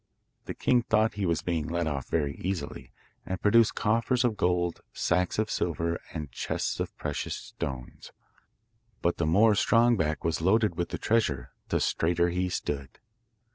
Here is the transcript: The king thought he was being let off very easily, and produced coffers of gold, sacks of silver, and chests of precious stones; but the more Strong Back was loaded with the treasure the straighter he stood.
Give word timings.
The 0.45 0.55
king 0.55 0.81
thought 0.81 1.13
he 1.13 1.27
was 1.27 1.43
being 1.43 1.67
let 1.67 1.85
off 1.85 2.07
very 2.07 2.33
easily, 2.37 2.91
and 3.23 3.39
produced 3.39 3.75
coffers 3.75 4.23
of 4.23 4.35
gold, 4.35 4.81
sacks 4.93 5.37
of 5.37 5.51
silver, 5.51 5.99
and 6.11 6.31
chests 6.31 6.79
of 6.79 6.97
precious 6.97 7.35
stones; 7.35 8.11
but 9.03 9.17
the 9.17 9.27
more 9.27 9.53
Strong 9.53 9.97
Back 9.97 10.23
was 10.23 10.41
loaded 10.41 10.73
with 10.75 10.89
the 10.89 10.97
treasure 10.97 11.51
the 11.69 11.79
straighter 11.79 12.29
he 12.29 12.49
stood. 12.49 12.97